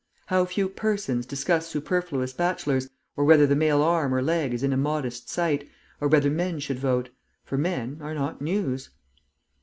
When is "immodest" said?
4.73-5.29